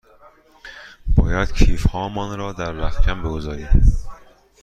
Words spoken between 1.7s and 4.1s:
هامان را در رختکن بگذاریم.